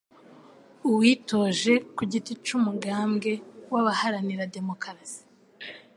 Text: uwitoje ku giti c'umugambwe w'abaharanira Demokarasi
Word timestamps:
uwitoje 0.89 1.73
ku 1.95 2.01
giti 2.11 2.33
c'umugambwe 2.43 3.31
w'abaharanira 3.71 4.43
Demokarasi 4.55 5.21